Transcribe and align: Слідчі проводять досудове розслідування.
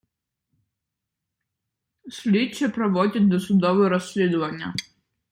Слідчі 2.09 2.67
проводять 2.67 3.27
досудове 3.27 3.89
розслідування. 3.89 4.73